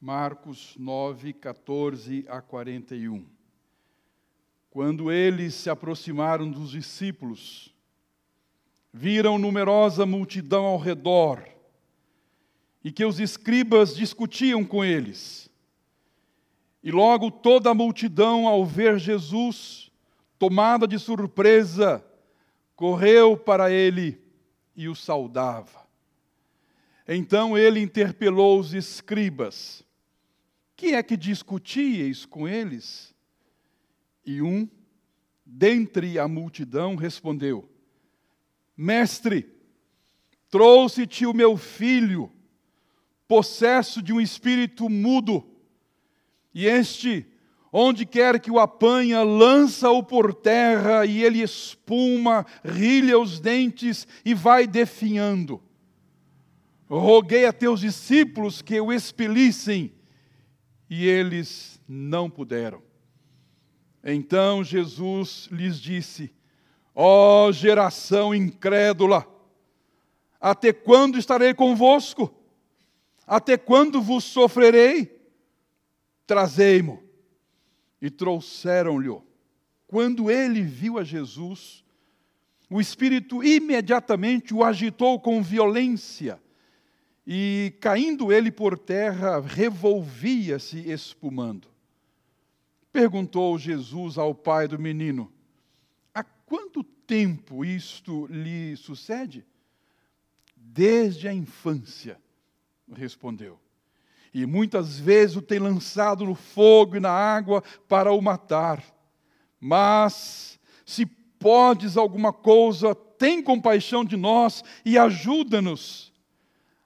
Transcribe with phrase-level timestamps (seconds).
[0.00, 3.22] Marcos 9, 14 a 41.
[4.70, 7.74] Quando eles se aproximaram dos discípulos,
[8.90, 11.46] viram numerosa multidão ao redor
[12.82, 15.50] e que os escribas discutiam com eles.
[16.82, 19.92] E logo toda a multidão, ao ver Jesus,
[20.38, 22.02] tomada de surpresa,
[22.74, 24.18] correu para ele
[24.74, 25.86] e o saudava.
[27.06, 29.84] Então ele interpelou os escribas:
[30.80, 33.14] Que é que discutíeis com eles?
[34.24, 34.66] E um,
[35.44, 37.68] dentre a multidão, respondeu:
[38.74, 39.46] Mestre,
[40.48, 42.32] trouxe-te o meu filho,
[43.28, 45.46] possesso de um espírito mudo,
[46.54, 47.26] e este,
[47.70, 54.32] onde quer que o apanha, lança-o por terra, e ele espuma, rilha os dentes e
[54.32, 55.62] vai definhando.
[56.88, 59.99] Roguei a teus discípulos que o expelissem,
[60.90, 62.82] e eles não puderam.
[64.02, 66.34] Então Jesus lhes disse:
[66.92, 69.24] Ó oh, geração incrédula,
[70.40, 72.34] até quando estarei convosco?
[73.24, 75.16] Até quando vos sofrerei?
[76.26, 77.00] Trazei-mo.
[78.02, 79.16] E trouxeram-lhe.
[79.86, 81.84] Quando ele viu a Jesus,
[82.68, 86.40] o Espírito imediatamente o agitou com violência,
[87.26, 91.68] e caindo ele por terra, revolvia-se espumando.
[92.92, 95.32] Perguntou Jesus ao pai do menino:
[96.50, 99.46] quanto tempo isto lhe sucede?
[100.56, 102.20] Desde a infância,
[102.92, 103.56] respondeu.
[104.34, 108.82] E muitas vezes o tem lançado no fogo e na água para o matar.
[109.60, 116.09] Mas, se podes alguma coisa, tem compaixão de nós e ajuda-nos.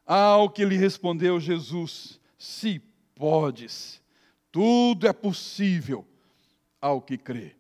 [0.07, 2.81] Ao que lhe respondeu Jesus: Se
[3.15, 4.03] podes,
[4.53, 6.07] tudo é possível
[6.81, 7.57] ao que crê.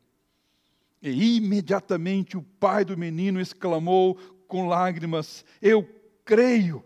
[1.03, 4.16] E imediatamente o pai do menino exclamou
[4.47, 5.88] com lágrimas: Eu
[6.25, 6.84] creio,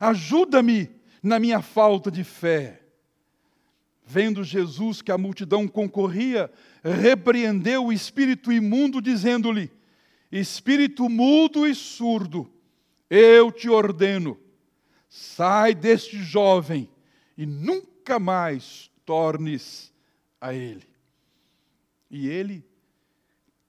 [0.00, 0.90] ajuda-me
[1.22, 2.82] na minha falta de fé.
[4.06, 6.50] Vendo Jesus que a multidão concorria,
[6.82, 9.70] repreendeu o espírito imundo, dizendo-lhe:
[10.30, 12.50] Espírito mudo e surdo,
[13.08, 14.38] eu te ordeno,
[15.16, 16.90] sai deste jovem
[17.38, 19.92] e nunca mais tornes
[20.40, 20.88] a ele.
[22.10, 22.66] E ele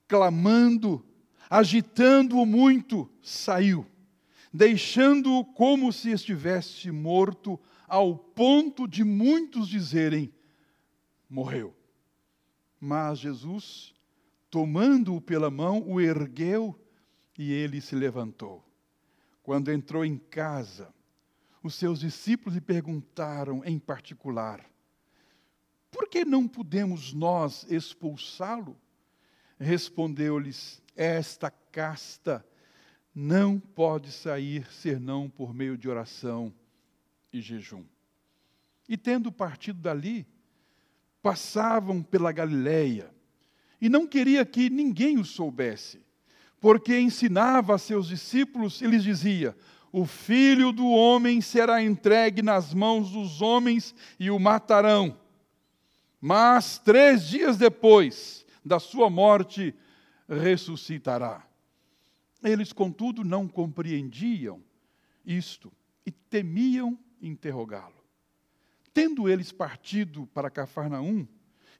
[0.08, 1.06] clamando,
[1.48, 3.86] agitando-o muito, saiu,
[4.52, 10.34] deixando-o como se estivesse morto, ao ponto de muitos dizerem:
[11.30, 11.72] morreu.
[12.80, 13.94] Mas Jesus,
[14.50, 16.76] tomando-o pela mão, o ergueu
[17.38, 18.64] e ele se levantou.
[19.44, 20.92] Quando entrou em casa,
[21.66, 24.64] os seus discípulos lhe perguntaram em particular:
[25.96, 28.76] por que não podemos nós expulsá-lo?
[29.58, 32.46] Respondeu-lhes: Esta casta
[33.14, 36.52] não pode sair senão por meio de oração
[37.32, 37.82] e jejum.
[38.86, 40.26] E tendo partido dali,
[41.22, 43.10] passavam pela Galileia,
[43.80, 46.04] e não queria que ninguém o soubesse,
[46.60, 49.56] porque ensinava a seus discípulos e lhes dizia:
[49.98, 55.18] O filho do homem será entregue nas mãos dos homens e o matarão.
[56.20, 59.74] Mas três dias depois, da sua morte
[60.28, 61.48] ressuscitará.
[62.44, 64.62] Eles, contudo, não compreendiam
[65.24, 65.72] isto
[66.04, 68.04] e temiam interrogá-lo.
[68.92, 71.26] Tendo eles partido para Cafarnaum,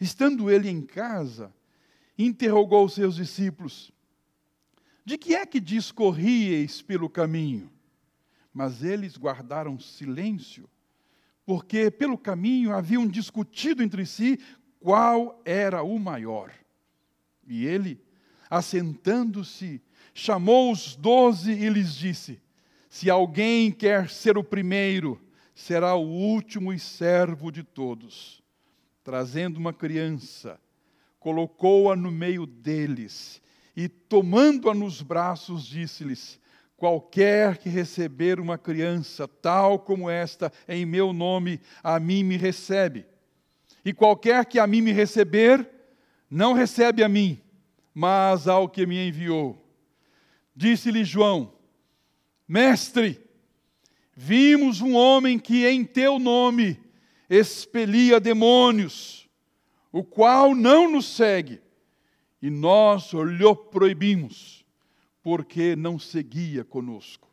[0.01, 1.55] estando ele em casa,
[2.19, 3.93] interrogou seus discípulos:
[5.05, 7.76] De que é que discorríeis pelo caminho?
[8.57, 10.67] Mas eles guardaram silêncio,
[11.45, 14.41] porque pelo caminho haviam discutido entre si
[14.81, 16.51] qual era o maior.
[17.47, 18.03] E ele,
[18.49, 19.83] assentando-se,
[20.15, 22.41] chamou os doze e lhes disse:
[22.89, 25.21] Se alguém quer ser o primeiro,
[25.55, 28.43] será o último e servo de todos.
[29.05, 30.59] Trazendo uma criança,
[31.21, 33.43] colocou-a no meio deles
[33.77, 36.41] e, tomando-a nos braços, disse-lhes:
[36.77, 43.07] Qualquer que receber uma criança tal como esta em meu nome, a mim me recebe.
[43.85, 45.69] E qualquer que a mim me receber,
[46.31, 47.41] não recebe a mim,
[47.95, 49.65] mas ao que me enviou.
[50.55, 51.53] Disse-lhe João:
[52.47, 53.21] Mestre,
[54.15, 56.81] vimos um homem que em teu nome
[57.29, 59.29] expelia demônios,
[59.91, 61.61] o qual não nos segue,
[62.41, 64.56] e nós lhe proibimos,
[65.27, 67.29] porque não seguia conosco.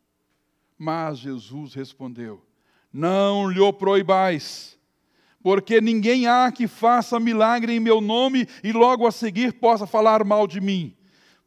[0.75, 2.43] Mas Jesus respondeu:
[2.91, 4.79] Não lhe proibais
[5.43, 10.23] porque ninguém há que faça milagre em meu nome e logo a seguir possa falar
[10.23, 10.97] mal de mim,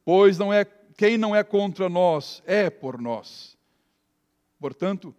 [0.05, 0.65] pois não é
[0.97, 3.59] quem não é contra nós é por nós.
[4.61, 5.13] Portanto,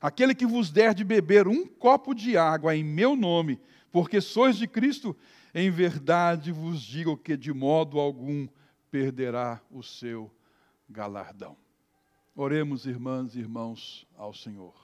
[0.00, 3.60] aquele que vos der de beber um copo de água em meu nome,
[3.92, 5.14] porque sois de Cristo,
[5.54, 8.48] em verdade vos digo que de modo algum
[8.90, 10.30] perderá o seu
[10.90, 11.56] galardão.
[12.34, 14.74] Oremos, irmãs e irmãos, ao Senhor.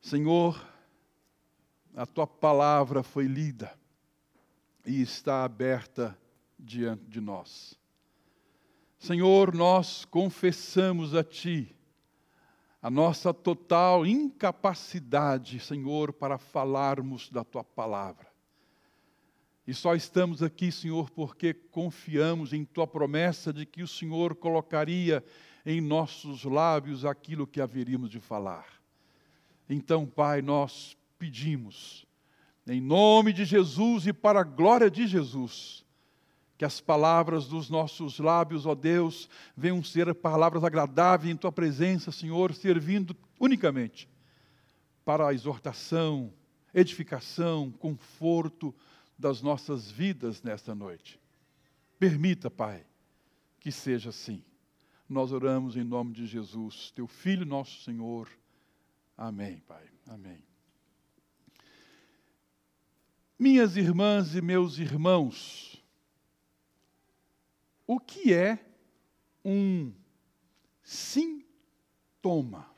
[0.00, 0.62] Senhor,
[1.94, 3.72] a tua palavra foi lida
[4.84, 6.18] e está aberta
[6.58, 7.78] diante de nós.
[8.98, 11.74] Senhor, nós confessamos a Ti
[12.82, 18.29] a nossa total incapacidade, Senhor, para falarmos da Tua palavra.
[19.70, 25.24] E só estamos aqui, Senhor, porque confiamos em Tua promessa de que o Senhor colocaria
[25.64, 28.66] em nossos lábios aquilo que haveríamos de falar.
[29.68, 32.04] Então, Pai, nós pedimos,
[32.66, 35.84] em nome de Jesus e para a glória de Jesus,
[36.58, 42.10] que as palavras dos nossos lábios, ó Deus, venham ser palavras agradáveis em tua presença,
[42.10, 44.08] Senhor, servindo unicamente
[45.04, 46.32] para a exortação,
[46.74, 48.74] edificação, conforto
[49.20, 51.20] das nossas vidas nesta noite.
[51.98, 52.86] Permita, Pai,
[53.60, 54.42] que seja assim.
[55.06, 58.26] Nós oramos em nome de Jesus, teu Filho, nosso Senhor.
[59.18, 59.84] Amém, Pai.
[60.06, 60.42] Amém.
[63.38, 65.84] Minhas irmãs e meus irmãos,
[67.86, 68.58] o que é
[69.44, 69.92] um
[70.82, 72.70] sintoma?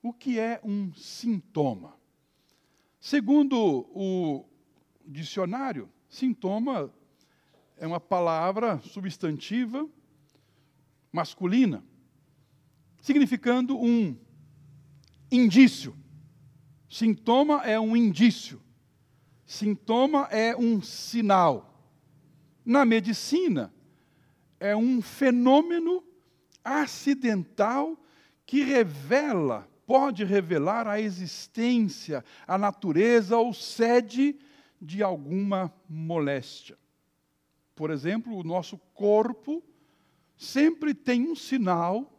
[0.00, 1.98] O que é um sintoma?
[3.00, 3.56] Segundo
[3.92, 4.48] o
[5.08, 6.92] dicionário, sintoma
[7.78, 9.88] é uma palavra substantiva
[11.10, 11.82] masculina,
[13.00, 14.14] significando um
[15.32, 15.96] indício.
[16.90, 18.60] Sintoma é um indício.
[19.46, 21.64] Sintoma é um sinal.
[22.64, 23.72] Na medicina,
[24.60, 26.04] é um fenômeno
[26.62, 27.98] acidental
[28.44, 34.36] que revela, pode revelar a existência, a natureza ou sede
[34.80, 36.78] de alguma moléstia.
[37.74, 39.62] Por exemplo, o nosso corpo
[40.36, 42.12] sempre tem um sinal,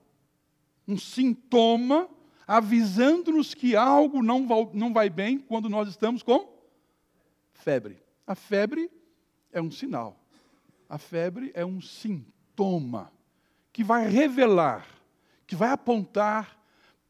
[0.87, 2.09] um sintoma,
[2.47, 6.49] avisando-nos que algo não vai, não vai bem quando nós estamos com
[7.51, 8.01] febre.
[8.25, 8.89] A febre
[9.51, 10.19] é um sinal.
[10.87, 13.11] A febre é um sintoma
[13.71, 14.87] que vai revelar,
[15.45, 16.59] que vai apontar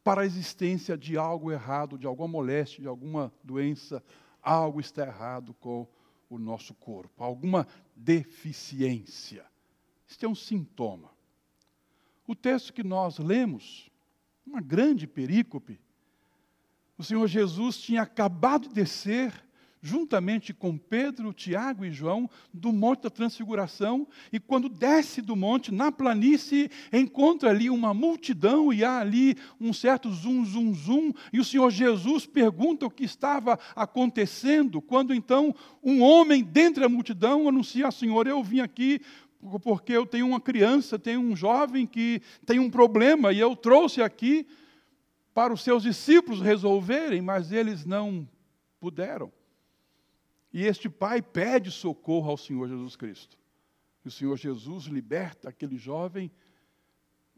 [0.02, 4.02] para a existência de algo errado, de alguma moléstia, de alguma doença,
[4.42, 5.86] algo está errado com
[6.28, 9.44] o nosso corpo, alguma deficiência.
[10.06, 11.10] Isso é um sintoma.
[12.26, 13.90] O texto que nós lemos,
[14.46, 15.80] uma grande perícope,
[16.96, 19.32] o Senhor Jesus tinha acabado de descer
[19.82, 25.72] juntamente com Pedro, Tiago e João, do Monte da Transfiguração, e quando desce do monte,
[25.72, 31.40] na planície, encontra ali uma multidão, e há ali um certo zum, zum, zum, e
[31.40, 37.48] o Senhor Jesus pergunta o que estava acontecendo, quando então um homem dentre a multidão
[37.48, 39.00] anuncia ao Senhor, eu vim aqui
[39.62, 44.02] porque eu tenho uma criança, tenho um jovem que tem um problema, e eu trouxe
[44.02, 44.46] aqui
[45.32, 48.28] para os seus discípulos resolverem, mas eles não
[48.78, 49.32] puderam.
[50.52, 53.38] E este pai pede socorro ao Senhor Jesus Cristo.
[54.04, 56.30] E o Senhor Jesus liberta aquele jovem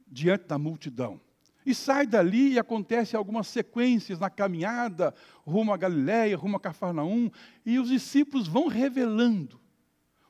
[0.06, 1.20] diante da multidão.
[1.64, 5.14] E sai dali e acontece algumas sequências na caminhada
[5.44, 7.30] rumo a Galiléia, rumo a Cafarnaum,
[7.64, 9.60] e os discípulos vão revelando.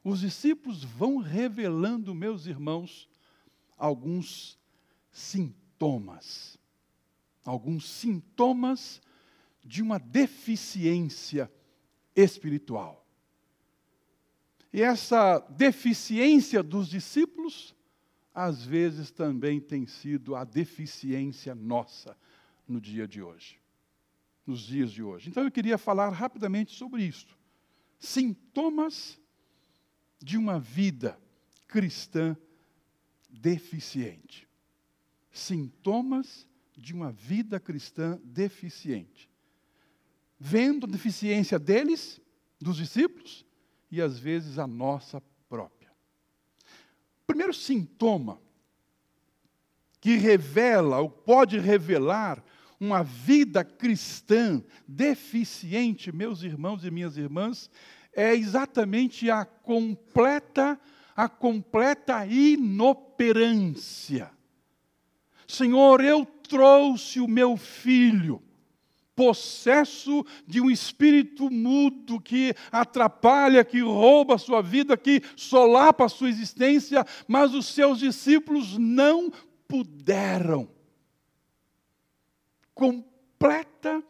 [0.05, 3.09] Os discípulos vão revelando, meus irmãos,
[3.79, 4.59] alguns
[5.11, 6.59] sintomas.
[7.45, 9.01] Alguns sintomas
[9.65, 11.51] de uma deficiência
[12.15, 13.07] espiritual.
[14.73, 17.75] E essa deficiência dos discípulos,
[18.35, 22.17] às vezes também tem sido a deficiência nossa
[22.67, 23.59] no dia de hoje,
[24.47, 25.29] nos dias de hoje.
[25.29, 27.39] Então eu queria falar rapidamente sobre isso.
[27.99, 29.21] Sintomas
[30.19, 31.21] de uma vida
[31.69, 32.37] cristã
[33.29, 34.49] deficiente.
[35.31, 39.32] Sintomas de uma vida cristã deficiente
[40.45, 42.21] vendo a deficiência deles,
[42.61, 43.47] dos discípulos,
[43.89, 45.89] e às vezes a nossa própria.
[47.23, 48.41] O primeiro sintoma
[50.01, 52.43] que revela, ou pode revelar,
[52.81, 57.71] uma vida cristã deficiente, meus irmãos e minhas irmãs,
[58.13, 60.79] é exatamente a completa
[61.15, 64.31] a completa inoperância.
[65.47, 68.43] Senhor, eu trouxe o meu filho
[69.23, 76.09] possesso de um espírito mudo que atrapalha, que rouba a sua vida, que solapa a
[76.09, 79.33] sua existência, mas os seus discípulos não
[79.69, 80.69] puderam.
[82.75, 84.03] Completa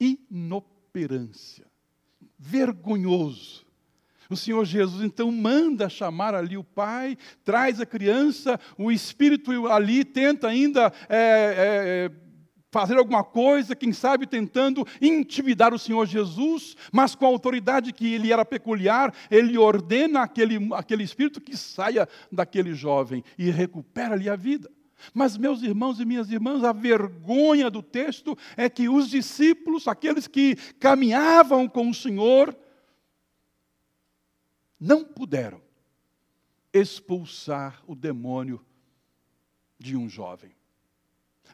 [0.00, 1.64] inoperância.
[2.36, 3.64] Vergonhoso.
[4.28, 10.04] O Senhor Jesus então manda chamar ali o pai, traz a criança, o espírito ali
[10.04, 12.29] tenta ainda é, é,
[12.70, 18.14] fazer alguma coisa, quem sabe tentando intimidar o Senhor Jesus, mas com a autoridade que
[18.14, 24.28] ele era peculiar, ele ordena aquele, aquele espírito que saia daquele jovem e recupera ali
[24.28, 24.70] a vida.
[25.14, 30.26] Mas, meus irmãos e minhas irmãs, a vergonha do texto é que os discípulos, aqueles
[30.26, 32.54] que caminhavam com o Senhor,
[34.78, 35.60] não puderam
[36.72, 38.64] expulsar o demônio
[39.78, 40.52] de um jovem,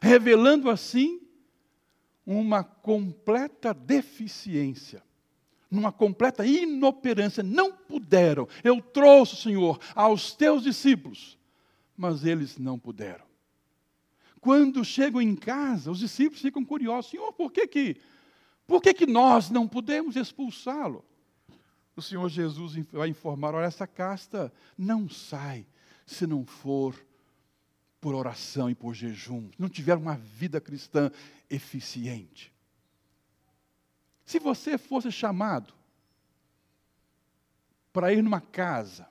[0.01, 1.21] revelando assim
[2.25, 5.01] uma completa deficiência,
[5.71, 7.41] numa completa inoperância.
[7.41, 8.47] Não puderam.
[8.63, 11.37] Eu trouxe, Senhor, aos teus discípulos,
[11.95, 13.25] mas eles não puderam.
[14.41, 17.97] Quando chegam em casa, os discípulos ficam curiosos: Senhor, por que que,
[18.65, 21.03] por que, que nós não podemos expulsá-lo?
[21.95, 25.65] O Senhor Jesus vai informar: olha, essa casta não sai
[26.05, 26.95] se não for
[27.99, 31.11] por oração e por jejum, não tiver uma vida cristã
[31.49, 32.53] eficiente.
[34.25, 35.73] Se você fosse chamado
[37.91, 39.07] para ir numa casa,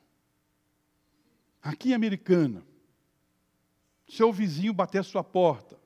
[1.63, 2.63] aqui em Americana,
[4.09, 5.77] seu vizinho bater a sua porta.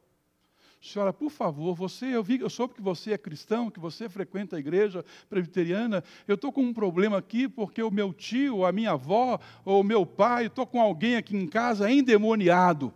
[0.81, 4.57] Senhora, por favor, você, eu, vi, eu soube que você é cristão, que você frequenta
[4.57, 6.03] a igreja presbiteriana.
[6.27, 9.85] Eu estou com um problema aqui porque o meu tio, a minha avó, ou o
[9.85, 12.95] meu pai, estou com alguém aqui em casa endemoniado.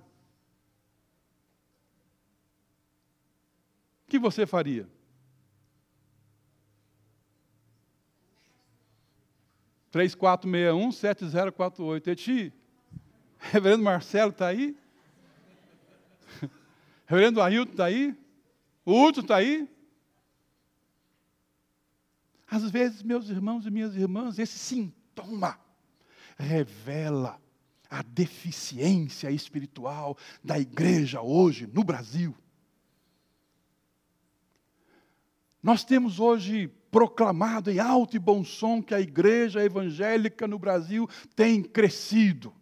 [4.06, 4.88] O que você faria?
[9.90, 12.08] Três quatro um sete zero quatro oito.
[12.08, 12.52] Eti,
[13.38, 14.74] Reverendo Marcelo está aí?
[17.06, 18.16] Reverendo Ailton está aí?
[18.84, 19.68] O Hudson está aí?
[22.46, 25.58] Às vezes, meus irmãos e minhas irmãs, esse sintoma
[26.36, 27.40] revela
[27.90, 32.34] a deficiência espiritual da igreja hoje no Brasil.
[35.62, 41.08] Nós temos hoje proclamado em alto e bom som que a igreja evangélica no Brasil
[41.34, 42.52] tem crescido.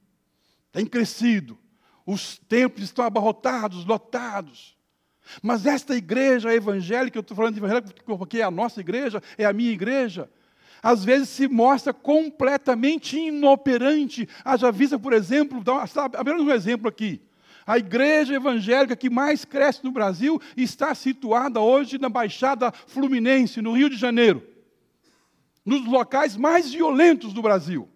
[0.71, 1.59] Tem crescido.
[2.07, 4.77] Os templos estão abarrotados, lotados.
[5.43, 9.45] Mas esta igreja evangélica, eu estou falando de evangélica porque é a nossa igreja, é
[9.45, 10.29] a minha igreja,
[10.83, 14.29] às vezes se mostra completamente inoperante.
[14.45, 15.63] Haja vista, por exemplo,
[16.13, 17.21] apenas um exemplo aqui.
[17.65, 23.73] A igreja evangélica que mais cresce no Brasil está situada hoje na Baixada Fluminense, no
[23.73, 24.45] Rio de Janeiro,
[25.65, 27.89] nos locais mais violentos do Brasil.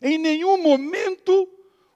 [0.00, 1.46] Em nenhum momento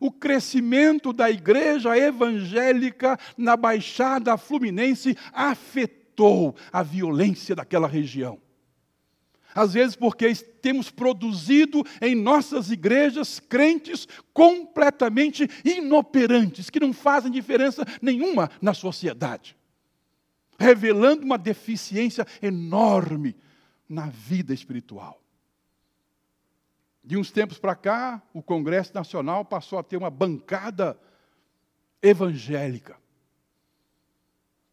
[0.00, 8.40] o crescimento da igreja evangélica na Baixada Fluminense afetou a violência daquela região.
[9.54, 17.84] Às vezes, porque temos produzido em nossas igrejas crentes completamente inoperantes, que não fazem diferença
[18.00, 19.56] nenhuma na sociedade,
[20.58, 23.36] revelando uma deficiência enorme
[23.88, 25.19] na vida espiritual.
[27.02, 31.00] De uns tempos para cá, o Congresso Nacional passou a ter uma bancada
[32.02, 32.98] evangélica.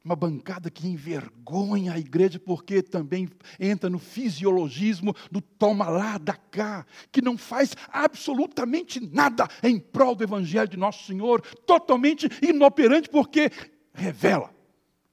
[0.04, 3.30] Uma bancada que envergonha a igreja, porque também
[3.60, 10.16] entra no fisiologismo do toma lá, da cá, que não faz absolutamente nada em prol
[10.16, 13.52] do Evangelho de Nosso Senhor, totalmente inoperante, porque
[13.94, 14.54] revela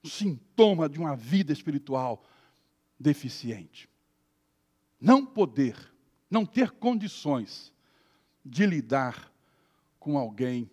[0.01, 2.23] o sintoma de uma vida espiritual
[2.97, 3.89] deficiente.
[4.99, 5.94] Não poder
[6.29, 7.73] não ter condições
[8.43, 9.31] de lidar
[9.99, 10.69] com alguém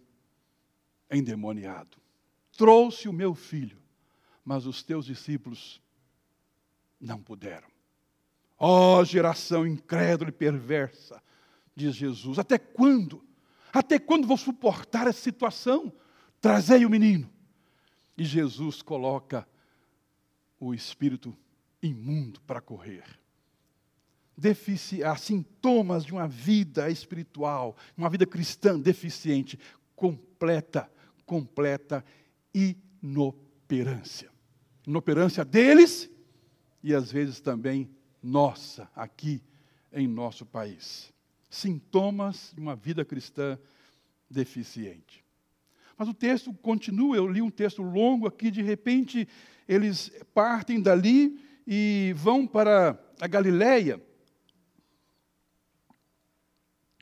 [1.10, 1.96] endemoniado.
[2.56, 3.78] Trouxe o meu filho,
[4.44, 5.80] mas os teus discípulos
[7.00, 7.68] não puderam.
[8.58, 11.22] Ó oh, geração incrédula e perversa,
[11.74, 13.24] diz Jesus, até quando?
[13.72, 15.92] Até quando vou suportar essa situação?
[16.40, 17.30] Trazei o menino.
[18.16, 19.48] E Jesus coloca
[20.60, 21.36] o espírito
[21.82, 23.21] imundo para correr
[24.42, 29.56] defici sintomas de uma vida espiritual, uma vida cristã deficiente,
[29.94, 30.90] completa,
[31.24, 32.04] completa
[32.52, 34.28] inoperância.
[34.84, 36.10] Inoperância deles
[36.82, 37.88] e às vezes também
[38.20, 39.40] nossa, aqui
[39.92, 41.12] em nosso país.
[41.48, 43.56] Sintomas de uma vida cristã
[44.28, 45.24] deficiente.
[45.96, 49.28] Mas o texto continua, eu li um texto longo aqui, de repente
[49.68, 54.02] eles partem dali e vão para a Galileia.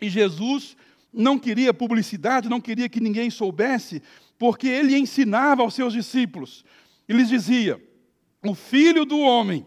[0.01, 0.77] E Jesus
[1.13, 4.03] não queria publicidade, não queria que ninguém soubesse,
[4.39, 6.65] porque ele ensinava aos seus discípulos.
[7.09, 7.83] E lhes dizia:
[8.45, 9.67] O filho do homem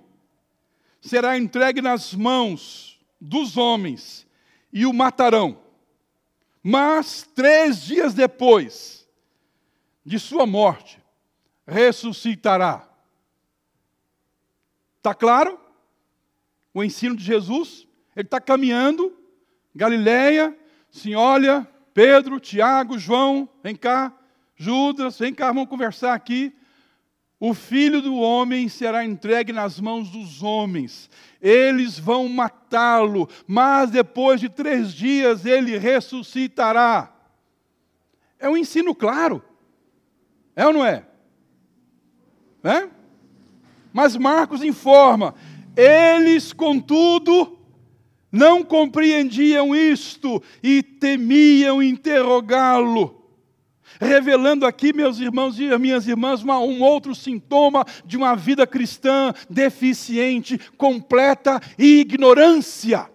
[1.02, 4.26] será entregue nas mãos dos homens
[4.72, 5.62] e o matarão.
[6.64, 9.08] Mas três dias depois
[10.06, 11.00] de sua morte,
[11.68, 12.90] ressuscitará.
[14.98, 15.60] Está claro?
[16.74, 19.16] O ensino de Jesus, ele está caminhando,
[19.76, 20.56] Galileia,
[20.94, 24.14] Sim, olha, Pedro, Tiago, João, vem cá,
[24.56, 26.54] Judas, vem cá, vamos conversar aqui.
[27.40, 31.10] O filho do homem será entregue nas mãos dos homens,
[31.42, 37.12] eles vão matá-lo, mas depois de três dias ele ressuscitará.
[38.38, 39.44] É um ensino claro,
[40.56, 41.08] é ou não é?
[42.64, 42.88] É?
[43.92, 45.34] Mas Marcos informa:
[45.76, 47.58] eles, contudo,
[48.34, 53.22] não compreendiam isto e temiam interrogá-lo.
[54.02, 59.32] Revelando aqui, meus irmãos e minhas irmãs, uma, um outro sintoma de uma vida cristã
[59.48, 63.08] deficiente, completa ignorância.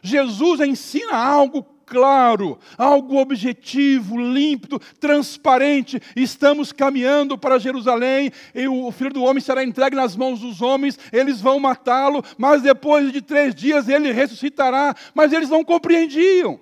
[0.00, 6.00] Jesus ensina algo claro, algo objetivo, límpido, transparente.
[6.14, 10.96] Estamos caminhando para Jerusalém e o filho do homem será entregue nas mãos dos homens,
[11.12, 14.94] eles vão matá-lo, mas depois de três dias ele ressuscitará.
[15.12, 16.60] Mas eles não compreendiam.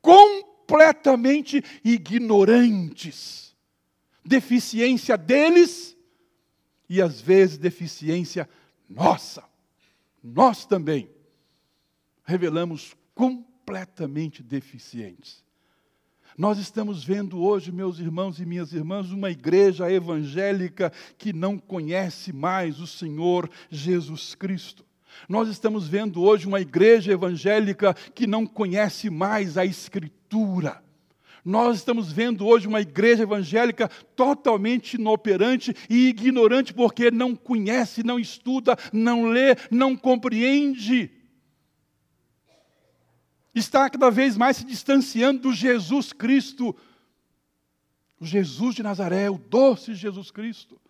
[0.00, 3.54] Completamente ignorantes.
[4.24, 5.94] Deficiência deles
[6.88, 8.48] e às vezes deficiência
[8.88, 9.44] nossa.
[10.24, 11.10] Nós também
[12.24, 15.42] revelamos com completamente deficientes.
[16.36, 22.32] Nós estamos vendo hoje, meus irmãos e minhas irmãs, uma igreja evangélica que não conhece
[22.32, 24.84] mais o Senhor Jesus Cristo.
[25.28, 30.82] Nós estamos vendo hoje uma igreja evangélica que não conhece mais a Escritura.
[31.44, 38.18] Nós estamos vendo hoje uma igreja evangélica totalmente inoperante e ignorante, porque não conhece, não
[38.18, 41.21] estuda, não lê, não compreende
[43.54, 46.74] está cada vez mais se distanciando do Jesus Cristo,
[48.18, 50.80] o Jesus de Nazaré, o doce Jesus Cristo,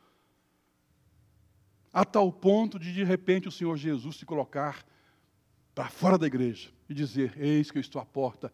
[1.93, 4.85] a tal ponto de de repente o Senhor Jesus se colocar
[5.75, 8.53] para fora da igreja e dizer: Eis que eu estou à porta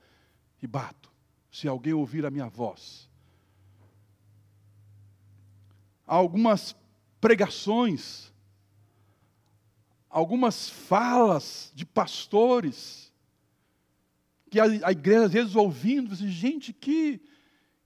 [0.62, 1.12] e bato.
[1.50, 3.08] Se alguém ouvir a minha voz.
[6.06, 6.74] Há algumas
[7.20, 8.32] pregações,
[10.08, 13.07] algumas falas de pastores,
[14.50, 17.20] que a, a igreja às vezes ouvindo, assim, gente, que,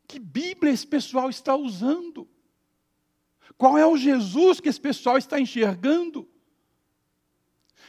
[0.06, 2.28] que Bíblia esse pessoal está usando?
[3.56, 6.28] Qual é o Jesus que esse pessoal está enxergando?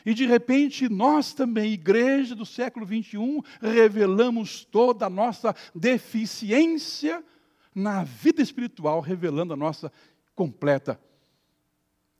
[0.05, 7.23] E de repente, nós também, igreja do século 21, revelamos toda a nossa deficiência
[7.73, 9.91] na vida espiritual, revelando a nossa
[10.35, 10.99] completa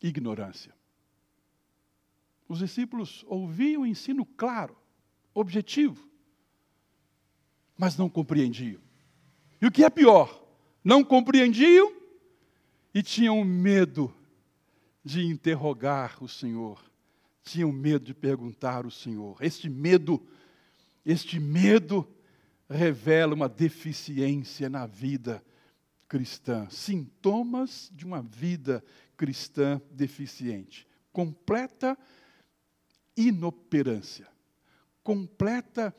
[0.02, 0.74] ignorância.
[2.48, 4.78] Os discípulos ouviam o ensino claro,
[5.34, 6.08] objetivo,
[7.84, 8.80] mas não compreendiam.
[9.62, 10.42] E o que é pior,
[10.82, 11.94] não compreendiam
[12.94, 14.16] e tinham medo
[15.04, 16.82] de interrogar o Senhor,
[17.44, 19.36] tinham medo de perguntar ao Senhor.
[19.42, 20.26] Este medo,
[21.06, 22.08] este medo
[22.70, 25.44] revela uma deficiência na vida
[26.08, 28.82] cristã, sintomas de uma vida
[29.18, 31.98] cristã deficiente, completa
[33.18, 34.30] inoperância,
[35.04, 35.94] completa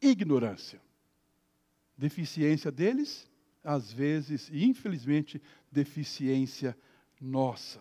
[0.00, 0.80] ignorância.
[1.96, 3.28] Deficiência deles,
[3.62, 6.76] às vezes, e infelizmente, deficiência
[7.20, 7.80] nossa.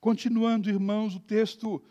[0.00, 1.82] Continuando, irmãos, o texto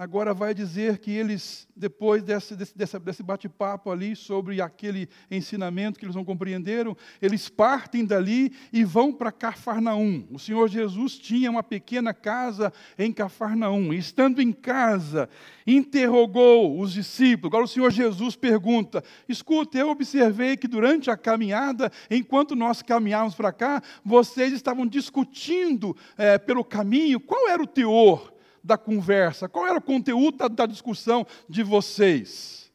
[0.00, 6.06] agora vai dizer que eles, depois desse, desse, desse bate-papo ali sobre aquele ensinamento que
[6.06, 10.26] eles não compreenderam, eles partem dali e vão para Cafarnaum.
[10.30, 13.92] O Senhor Jesus tinha uma pequena casa em Cafarnaum.
[13.92, 15.28] E, estando em casa,
[15.66, 17.50] interrogou os discípulos.
[17.50, 23.34] Agora o Senhor Jesus pergunta: Escuta, eu observei que durante a caminhada, enquanto nós caminhávamos
[23.34, 29.48] para cá, vocês estavam discutindo é, pelo caminho qual era o teor da conversa?
[29.48, 32.72] Qual era o conteúdo da, da discussão de vocês?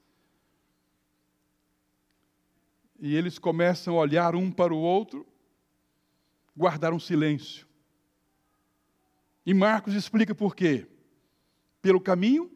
[3.00, 5.26] E eles começam a olhar um para o outro,
[6.58, 7.67] guardaram silêncio.
[9.45, 10.88] E Marcos explica por quê.
[11.82, 12.52] Pelo caminho,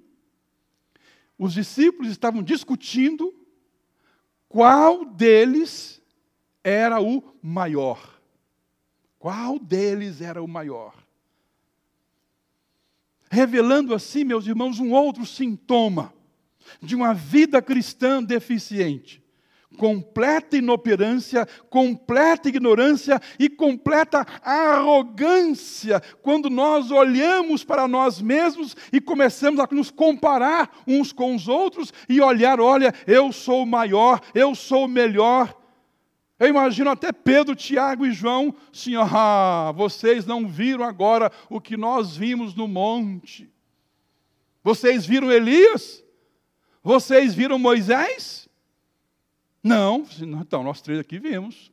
[1.38, 3.34] os discípulos estavam discutindo
[4.48, 6.02] qual deles
[6.64, 8.20] era o maior?
[9.20, 10.96] Qual deles era o maior?
[13.30, 16.14] Revelando assim, meus irmãos, um outro sintoma
[16.82, 19.22] de uma vida cristã deficiente
[19.80, 29.60] completa inoperância, completa ignorância e completa arrogância quando nós olhamos para nós mesmos e começamos
[29.60, 34.86] a nos comparar uns com os outros e olhar, olha, eu sou maior, eu sou
[34.86, 35.56] melhor.
[36.40, 41.76] Eu imagino até Pedro, Tiago e João, assim, ah, vocês não viram agora o que
[41.76, 43.52] nós vimos no monte.
[44.64, 46.02] Vocês viram Elias?
[46.82, 48.48] Vocês viram Moisés?
[49.62, 50.06] Não,
[50.42, 51.72] então nós três aqui vimos.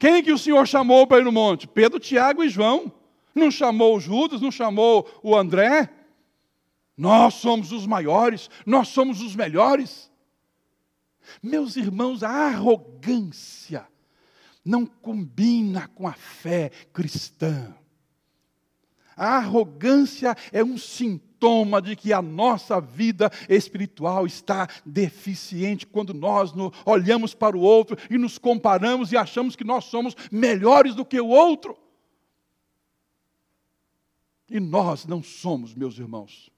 [0.00, 1.68] Quem que o Senhor chamou para ir no monte?
[1.68, 2.92] Pedro, Tiago e João.
[3.32, 5.88] Não chamou Judas, não chamou o André.
[6.96, 10.11] Nós somos os maiores, nós somos os melhores.
[11.42, 13.86] Meus irmãos, a arrogância
[14.64, 17.74] não combina com a fé cristã.
[19.16, 26.52] A arrogância é um sintoma de que a nossa vida espiritual está deficiente quando nós
[26.86, 31.20] olhamos para o outro e nos comparamos e achamos que nós somos melhores do que
[31.20, 31.76] o outro.
[34.48, 36.50] E nós não somos, meus irmãos,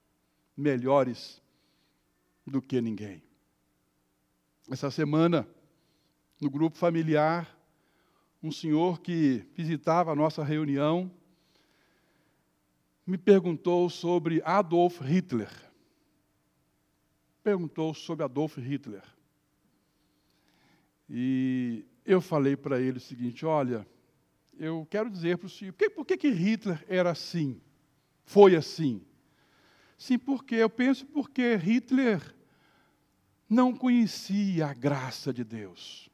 [0.57, 1.41] melhores
[2.47, 3.23] do que ninguém.
[4.71, 5.47] Essa semana,
[6.41, 7.55] no grupo familiar,
[8.43, 11.11] um senhor que visitava a nossa reunião,
[13.07, 15.51] me perguntou sobre Adolf Hitler.
[17.43, 19.03] Perguntou sobre Adolf Hitler.
[21.11, 23.87] E eu falei para ele o seguinte: olha,
[24.59, 27.61] eu quero dizer para o senhor, por que, que Hitler era assim?
[28.25, 29.03] Foi assim?
[29.99, 32.35] Sim, porque eu penso porque Hitler
[33.55, 36.11] não conhecia a graça de Deus.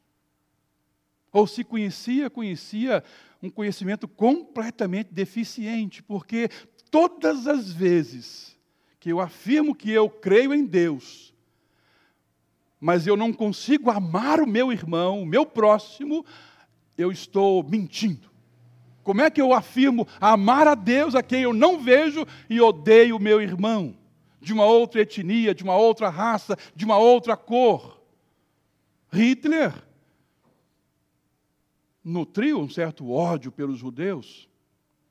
[1.33, 3.03] Ou se conhecia, conhecia
[3.41, 6.49] um conhecimento completamente deficiente, porque
[6.91, 8.57] todas as vezes
[8.99, 11.33] que eu afirmo que eu creio em Deus,
[12.79, 16.25] mas eu não consigo amar o meu irmão, o meu próximo,
[16.97, 18.29] eu estou mentindo.
[19.03, 23.15] Como é que eu afirmo amar a Deus a quem eu não vejo e odeio
[23.15, 23.95] o meu irmão?
[24.41, 28.01] De uma outra etnia, de uma outra raça, de uma outra cor.
[29.11, 29.71] Hitler
[32.03, 34.49] nutriu um certo ódio pelos judeus.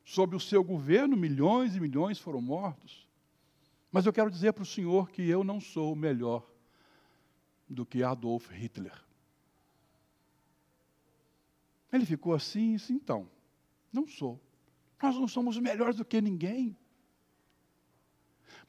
[0.04, 3.08] Sob o seu governo, milhões e milhões foram mortos.
[3.92, 6.44] Mas eu quero dizer para o senhor que eu não sou melhor
[7.68, 8.92] do que Adolf Hitler.
[11.92, 13.28] Ele ficou assim, assim, então,
[13.92, 14.40] não sou.
[15.02, 16.76] Nós não somos melhores do que ninguém.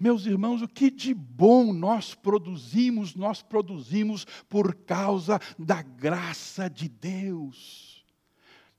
[0.01, 6.89] Meus irmãos, o que de bom nós produzimos, nós produzimos por causa da graça de
[6.89, 7.91] Deus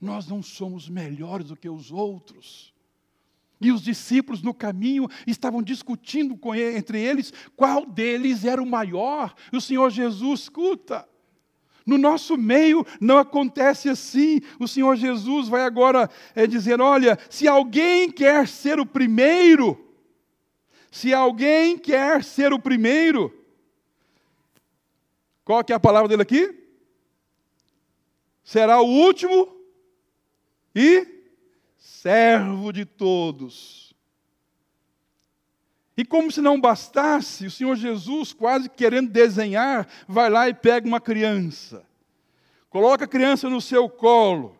[0.03, 2.75] nós não somos melhores do que os outros.
[3.61, 9.33] E os discípulos no caminho estavam discutindo ele, entre eles qual deles era o maior.
[9.53, 11.09] E o Senhor Jesus, escuta,
[11.87, 14.41] no nosso meio não acontece assim.
[14.59, 19.92] O Senhor Jesus vai agora é, dizer: olha, se alguém quer ser o primeiro,
[20.93, 23.35] se alguém quer ser o primeiro,
[25.43, 26.55] qual que é a palavra dele aqui?
[28.45, 29.57] Será o último
[30.75, 31.07] e
[31.79, 33.95] servo de todos.
[35.97, 40.87] E como se não bastasse, o Senhor Jesus, quase querendo desenhar, vai lá e pega
[40.87, 41.87] uma criança,
[42.69, 44.59] coloca a criança no seu colo,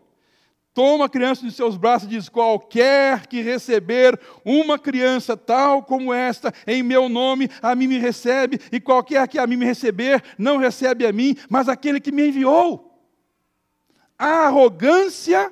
[0.73, 6.13] toma a criança nos seus braços e diz: Qualquer que receber uma criança tal como
[6.13, 10.23] esta, em meu nome, a mim me recebe, e qualquer que a mim me receber,
[10.37, 12.89] não recebe a mim, mas aquele que me enviou.
[14.17, 15.51] A arrogância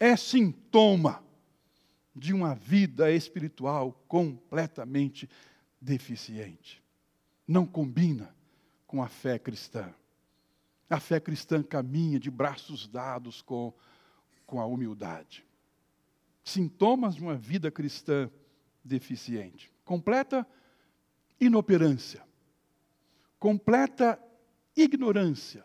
[0.00, 1.22] é sintoma
[2.14, 5.28] de uma vida espiritual completamente
[5.80, 6.82] deficiente.
[7.46, 8.34] Não combina
[8.86, 9.92] com a fé cristã.
[10.90, 13.72] A fé cristã caminha de braços dados com,
[14.48, 15.46] com a humildade.
[16.42, 18.28] Sintomas de uma vida cristã
[18.82, 19.70] deficiente.
[19.84, 20.44] Completa
[21.40, 22.26] inoperância.
[23.38, 24.20] Completa
[24.74, 25.64] ignorância.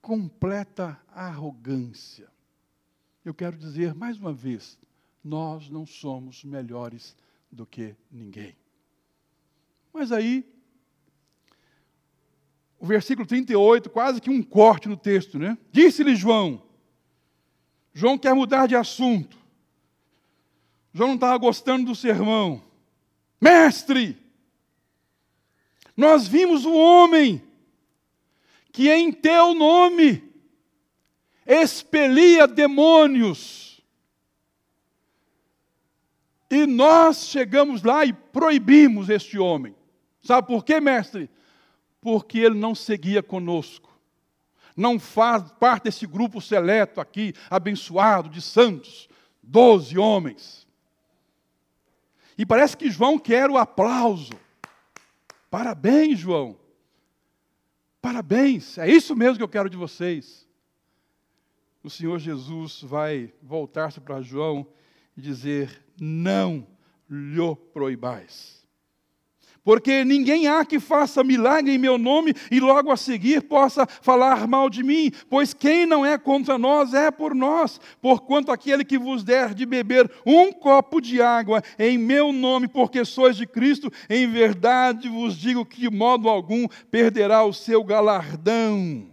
[0.00, 2.30] Completa arrogância
[3.24, 4.78] eu quero dizer mais uma vez:
[5.22, 7.16] nós não somos melhores
[7.50, 8.56] do que ninguém.
[9.92, 10.44] Mas aí,
[12.78, 15.58] o versículo 38, quase que um corte no texto, né?
[15.70, 16.69] Disse-lhe João.
[17.92, 19.38] João quer mudar de assunto.
[20.92, 22.62] João não estava gostando do sermão.
[23.40, 24.16] Mestre,
[25.96, 27.42] nós vimos o homem
[28.72, 30.22] que em teu nome
[31.46, 33.82] expelia demônios.
[36.50, 39.74] E nós chegamos lá e proibimos este homem.
[40.22, 41.30] Sabe por quê, mestre?
[42.00, 43.89] Porque ele não seguia conosco.
[44.76, 49.08] Não faz parte desse grupo seleto aqui, abençoado de santos,
[49.42, 50.66] doze homens.
[52.36, 54.32] E parece que João quer o aplauso.
[55.50, 56.58] Parabéns, João.
[58.00, 60.48] Parabéns, é isso mesmo que eu quero de vocês.
[61.82, 64.66] O Senhor Jesus vai voltar-se para João
[65.16, 66.66] e dizer: Não
[67.08, 68.59] lhe proibais.
[69.62, 74.48] Porque ninguém há que faça milagre em meu nome e logo a seguir possa falar
[74.48, 77.78] mal de mim, pois quem não é contra nós é por nós.
[78.00, 83.04] Porquanto aquele que vos der de beber um copo de água em meu nome, porque
[83.04, 89.10] sois de Cristo, em verdade vos digo que de modo algum perderá o seu galardão.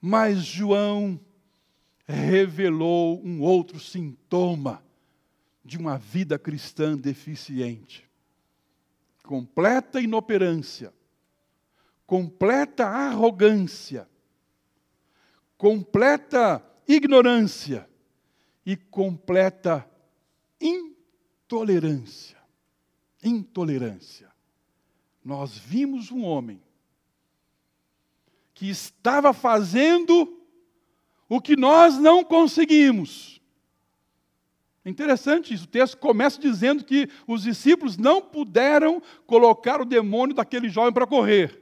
[0.00, 1.18] Mas João
[2.06, 4.82] revelou um outro sintoma
[5.64, 8.09] de uma vida cristã deficiente
[9.30, 10.92] completa inoperância,
[12.04, 14.10] completa arrogância,
[15.56, 17.88] completa ignorância
[18.66, 19.88] e completa
[20.60, 22.38] intolerância.
[23.22, 24.32] Intolerância.
[25.24, 26.60] Nós vimos um homem
[28.52, 30.44] que estava fazendo
[31.28, 33.39] o que nós não conseguimos.
[34.84, 35.64] Interessante isso.
[35.64, 41.06] O texto começa dizendo que os discípulos não puderam colocar o demônio daquele jovem para
[41.06, 41.60] correr.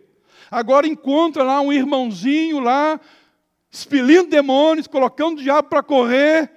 [0.50, 3.00] Agora encontra lá um irmãozinho lá,
[3.70, 6.50] expelindo demônios, colocando o diabo para correr.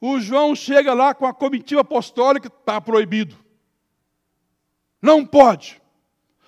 [0.00, 3.36] O João chega lá com a comitiva apostólica, está proibido.
[5.02, 5.82] Não pode.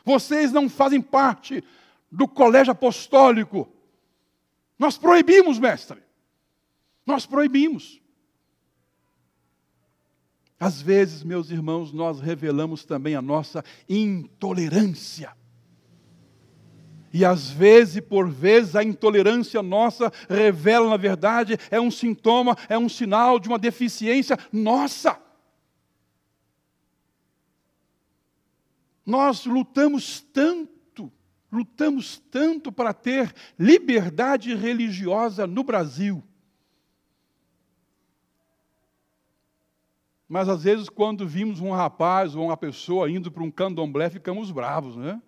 [0.05, 1.63] Vocês não fazem parte
[2.11, 3.69] do colégio apostólico.
[4.79, 6.03] Nós proibimos, mestre.
[7.05, 8.01] Nós proibimos.
[10.61, 15.33] Às vezes, meus irmãos, nós revelamos também a nossa intolerância.
[17.13, 22.77] E às vezes, por vezes, a intolerância nossa revela, na verdade, é um sintoma, é
[22.77, 25.19] um sinal de uma deficiência nossa.
[29.07, 31.11] Nós lutamos tanto,
[31.51, 36.23] lutamos tanto para ter liberdade religiosa no Brasil.
[40.29, 44.51] Mas às vezes, quando vimos um rapaz ou uma pessoa indo para um candomblé, ficamos
[44.51, 45.23] bravos, né?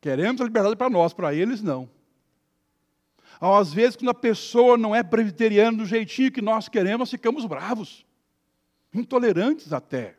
[0.00, 1.88] Queremos a liberdade para nós, para eles não.
[3.40, 8.04] Às vezes, quando a pessoa não é presbiteriana do jeitinho que nós queremos, ficamos bravos,
[8.92, 10.16] intolerantes até.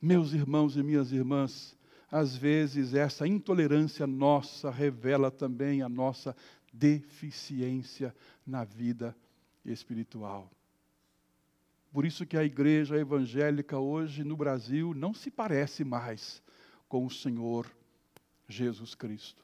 [0.00, 1.76] Meus irmãos e minhas irmãs,
[2.10, 6.36] às vezes essa intolerância nossa revela também a nossa
[6.72, 8.14] deficiência
[8.46, 9.16] na vida
[9.64, 10.48] espiritual.
[11.92, 16.42] Por isso que a igreja evangélica hoje no Brasil não se parece mais
[16.88, 17.66] com o Senhor
[18.48, 19.42] Jesus Cristo.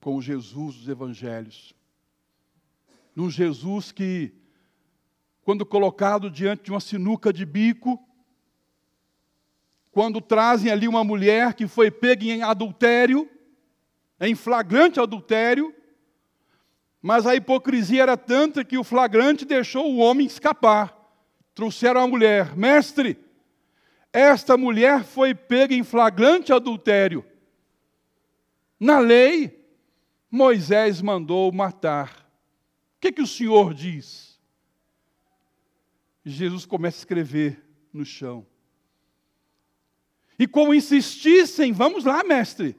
[0.00, 1.74] Com o Jesus dos evangelhos.
[3.14, 4.32] Num Jesus que,
[5.42, 8.02] quando colocado diante de uma sinuca de bico,
[9.90, 13.28] quando trazem ali uma mulher que foi pega em adultério,
[14.20, 15.74] em flagrante adultério,
[17.02, 20.96] mas a hipocrisia era tanta que o flagrante deixou o homem escapar.
[21.54, 23.18] Trouxeram a mulher, mestre,
[24.12, 27.24] esta mulher foi pega em flagrante adultério.
[28.78, 29.64] Na lei,
[30.30, 32.28] Moisés mandou matar.
[32.96, 34.38] O que, que o Senhor diz?
[36.24, 38.46] Jesus começa a escrever no chão.
[40.38, 42.76] E como insistissem, vamos lá, mestre.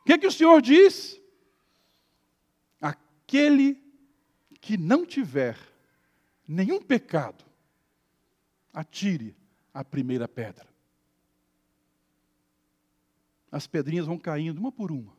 [0.00, 1.20] O que, que o Senhor diz?
[3.26, 3.82] Aquele
[4.60, 5.58] que não tiver
[6.46, 7.44] nenhum pecado,
[8.72, 9.36] atire
[9.74, 10.68] a primeira pedra.
[13.50, 15.12] As pedrinhas vão caindo uma por uma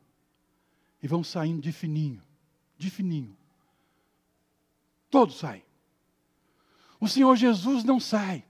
[1.03, 2.23] e vão saindo de fininho,
[2.77, 3.35] de fininho.
[5.09, 5.65] Todos saem.
[7.01, 8.45] O Senhor Jesus não sai.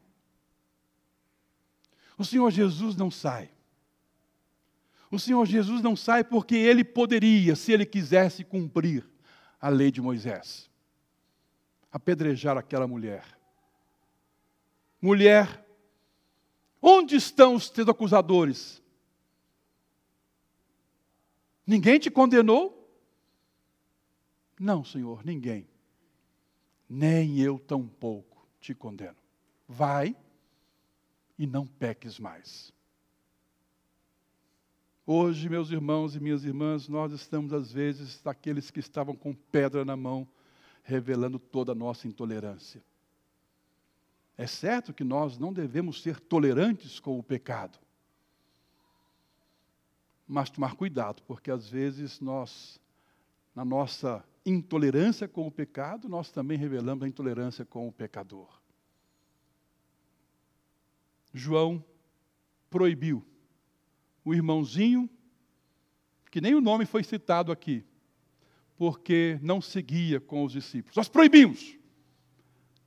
[2.15, 3.49] O Senhor Jesus não sai.
[5.09, 9.16] O Senhor Jesus não sai porque ele poderia, se ele quisesse cumprir
[9.59, 10.69] a lei de Moisés.
[11.91, 13.37] Apedrejar aquela mulher.
[15.01, 15.65] Mulher,
[16.81, 18.81] onde estão os teus acusadores?
[21.65, 22.73] Ninguém te condenou?
[24.59, 25.67] Não, Senhor, ninguém.
[26.89, 29.17] Nem eu tampouco te condeno.
[29.67, 30.15] Vai
[31.37, 32.73] e não peques mais.
[35.09, 39.85] Hoje, meus irmãos e minhas irmãs, nós estamos, às vezes, daqueles que estavam com pedra
[39.85, 40.27] na mão,
[40.83, 42.83] revelando toda a nossa intolerância.
[44.37, 47.79] É certo que nós não devemos ser tolerantes com o pecado,
[50.27, 52.77] mas tomar cuidado, porque às vezes nós,
[53.55, 58.59] na nossa intolerância com o pecado, nós também revelamos a intolerância com o pecador.
[61.33, 61.81] João
[62.69, 63.25] proibiu
[64.27, 65.09] o irmãozinho,
[66.29, 67.85] que nem o nome foi citado aqui,
[68.75, 70.97] porque não seguia com os discípulos.
[70.97, 71.77] Nós proibimos.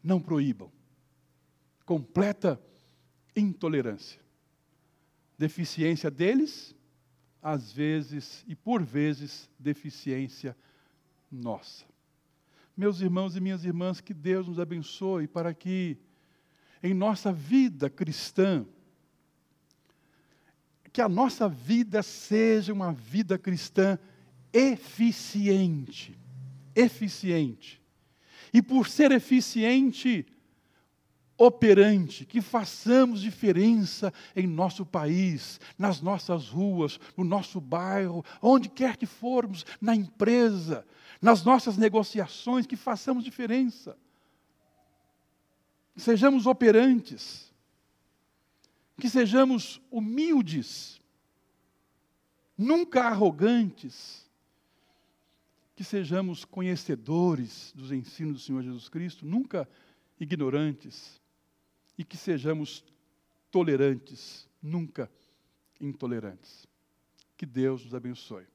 [0.05, 0.71] Não proíbam.
[1.87, 2.61] Completa
[3.35, 4.21] intolerância.
[5.39, 6.77] Deficiência deles,
[7.41, 10.55] às vezes e por vezes, deficiência
[11.33, 11.87] nossa.
[12.77, 15.97] Meus irmãos e minhas irmãs, que Deus nos abençoe para que
[16.83, 18.67] em nossa vida cristã,
[20.93, 23.99] que a nossa vida seja uma vida cristã
[24.53, 26.17] eficiente.
[26.75, 27.81] Eficiente.
[28.53, 30.27] E por ser eficiente,
[31.39, 38.97] operante, que façamos diferença em nosso país, nas nossas ruas, no nosso bairro, onde quer
[38.97, 40.85] que formos, na empresa,
[41.23, 43.97] nas nossas negociações, que façamos diferença.
[45.97, 47.50] Sejamos operantes
[49.01, 51.01] que sejamos humildes,
[52.57, 54.31] nunca arrogantes,
[55.75, 59.67] que sejamos conhecedores dos ensinos do Senhor Jesus Cristo, nunca
[60.21, 61.21] ignorantes,
[61.97, 62.85] e que sejamos
[63.51, 65.11] tolerantes, nunca
[65.81, 66.67] intolerantes.
[67.37, 68.47] Que Deus nos abençoe.